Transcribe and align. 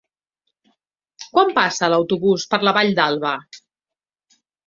Quan 1.33 1.51
passa 1.57 1.89
l'autobús 1.95 2.47
per 2.53 2.61
la 2.69 2.73
Vall 2.79 2.91
d'Alba? 3.01 3.35